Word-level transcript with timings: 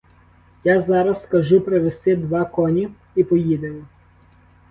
Я 0.63 0.81
зараз 0.81 1.21
скажу 1.23 1.61
привести 1.61 2.15
два 2.15 2.45
коні 2.45 2.89
і 3.15 3.23
поїдемо! 3.23 3.85